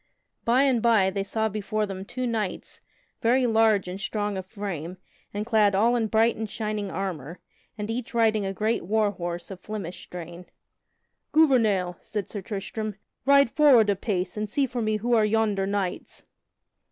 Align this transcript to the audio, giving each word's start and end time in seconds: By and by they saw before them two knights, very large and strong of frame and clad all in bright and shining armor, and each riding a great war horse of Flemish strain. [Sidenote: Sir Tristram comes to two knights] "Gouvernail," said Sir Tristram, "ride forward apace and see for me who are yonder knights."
By 0.45 0.63
and 0.63 0.81
by 0.81 1.11
they 1.11 1.23
saw 1.23 1.47
before 1.47 1.85
them 1.85 2.03
two 2.05 2.25
knights, 2.25 2.81
very 3.21 3.45
large 3.45 3.87
and 3.87 4.01
strong 4.01 4.35
of 4.35 4.47
frame 4.47 4.97
and 5.31 5.45
clad 5.45 5.75
all 5.75 5.95
in 5.95 6.07
bright 6.07 6.35
and 6.35 6.49
shining 6.49 6.89
armor, 6.89 7.39
and 7.77 7.87
each 7.87 8.15
riding 8.15 8.43
a 8.43 8.51
great 8.51 8.83
war 8.83 9.11
horse 9.11 9.51
of 9.51 9.59
Flemish 9.59 10.01
strain. 10.01 10.47
[Sidenote: 10.47 10.53
Sir 10.53 10.91
Tristram 10.91 10.93
comes 11.13 11.13
to 11.13 11.35
two 11.35 11.41
knights] 11.43 11.49
"Gouvernail," 11.49 11.97
said 12.23 12.29
Sir 12.31 12.41
Tristram, 12.41 12.95
"ride 13.27 13.51
forward 13.51 13.89
apace 13.91 14.37
and 14.37 14.49
see 14.49 14.65
for 14.65 14.81
me 14.81 14.97
who 14.97 15.13
are 15.13 15.23
yonder 15.23 15.67
knights." 15.67 16.23